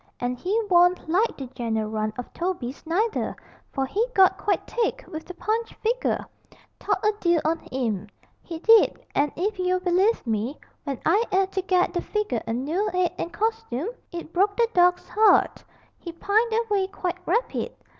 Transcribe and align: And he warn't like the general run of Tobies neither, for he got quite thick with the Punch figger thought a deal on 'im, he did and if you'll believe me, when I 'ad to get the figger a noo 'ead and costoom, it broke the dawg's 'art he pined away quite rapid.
And 0.19 0.35
he 0.35 0.59
warn't 0.67 1.07
like 1.07 1.37
the 1.37 1.45
general 1.53 1.87
run 1.87 2.11
of 2.17 2.33
Tobies 2.33 2.83
neither, 2.87 3.35
for 3.71 3.85
he 3.85 4.03
got 4.15 4.35
quite 4.35 4.65
thick 4.65 5.05
with 5.07 5.25
the 5.25 5.35
Punch 5.35 5.75
figger 5.75 6.25
thought 6.79 7.05
a 7.05 7.13
deal 7.19 7.39
on 7.45 7.59
'im, 7.65 8.07
he 8.41 8.57
did 8.57 9.05
and 9.13 9.31
if 9.35 9.59
you'll 9.59 9.79
believe 9.79 10.25
me, 10.25 10.57
when 10.85 10.99
I 11.05 11.21
'ad 11.31 11.51
to 11.51 11.61
get 11.61 11.93
the 11.93 12.01
figger 12.01 12.41
a 12.47 12.53
noo 12.53 12.89
'ead 12.95 13.11
and 13.19 13.31
costoom, 13.31 13.89
it 14.11 14.33
broke 14.33 14.57
the 14.57 14.67
dawg's 14.73 15.07
'art 15.15 15.63
he 15.99 16.11
pined 16.11 16.51
away 16.51 16.87
quite 16.87 17.19
rapid. 17.27 17.71